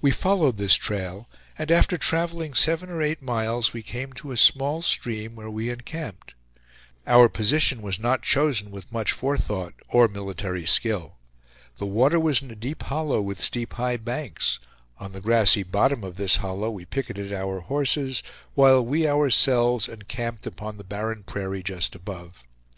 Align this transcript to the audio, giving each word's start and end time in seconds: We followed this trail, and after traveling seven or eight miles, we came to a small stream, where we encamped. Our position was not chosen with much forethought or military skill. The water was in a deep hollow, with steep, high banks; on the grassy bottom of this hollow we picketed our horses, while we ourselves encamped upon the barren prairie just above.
We 0.00 0.12
followed 0.12 0.56
this 0.56 0.76
trail, 0.76 1.28
and 1.58 1.70
after 1.70 1.98
traveling 1.98 2.54
seven 2.54 2.88
or 2.88 3.02
eight 3.02 3.20
miles, 3.20 3.74
we 3.74 3.82
came 3.82 4.14
to 4.14 4.30
a 4.32 4.36
small 4.38 4.80
stream, 4.80 5.34
where 5.34 5.50
we 5.50 5.68
encamped. 5.68 6.32
Our 7.06 7.28
position 7.28 7.82
was 7.82 7.98
not 8.00 8.22
chosen 8.22 8.70
with 8.70 8.90
much 8.90 9.12
forethought 9.12 9.74
or 9.88 10.08
military 10.08 10.64
skill. 10.64 11.18
The 11.76 11.84
water 11.84 12.18
was 12.18 12.40
in 12.40 12.50
a 12.50 12.54
deep 12.54 12.82
hollow, 12.84 13.20
with 13.20 13.42
steep, 13.44 13.74
high 13.74 13.98
banks; 13.98 14.58
on 14.98 15.12
the 15.12 15.20
grassy 15.20 15.64
bottom 15.64 16.02
of 16.02 16.16
this 16.16 16.36
hollow 16.36 16.70
we 16.70 16.86
picketed 16.86 17.30
our 17.30 17.60
horses, 17.60 18.22
while 18.54 18.80
we 18.82 19.06
ourselves 19.06 19.86
encamped 19.86 20.46
upon 20.46 20.78
the 20.78 20.82
barren 20.84 21.24
prairie 21.24 21.62
just 21.62 21.94
above. 21.94 22.42